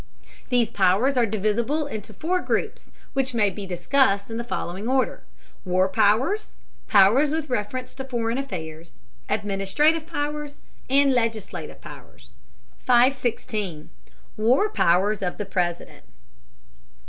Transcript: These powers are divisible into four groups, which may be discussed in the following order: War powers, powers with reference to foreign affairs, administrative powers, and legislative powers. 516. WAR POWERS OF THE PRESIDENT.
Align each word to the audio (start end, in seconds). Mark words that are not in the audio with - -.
These 0.49 0.71
powers 0.71 1.15
are 1.15 1.27
divisible 1.27 1.85
into 1.85 2.11
four 2.11 2.39
groups, 2.41 2.91
which 3.13 3.35
may 3.35 3.51
be 3.51 3.67
discussed 3.67 4.31
in 4.31 4.37
the 4.37 4.43
following 4.43 4.87
order: 4.87 5.21
War 5.63 5.87
powers, 5.87 6.55
powers 6.87 7.29
with 7.29 7.51
reference 7.51 7.93
to 7.93 8.03
foreign 8.03 8.39
affairs, 8.39 8.93
administrative 9.29 10.07
powers, 10.07 10.57
and 10.89 11.13
legislative 11.13 11.81
powers. 11.81 12.31
516. 12.79 13.91
WAR 14.37 14.69
POWERS 14.69 15.21
OF 15.21 15.37
THE 15.37 15.45
PRESIDENT. 15.45 16.03